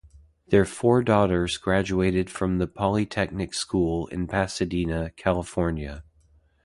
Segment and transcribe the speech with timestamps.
[0.47, 6.03] Their four daughters graduated from the Polytechnic School in Pasadena, California.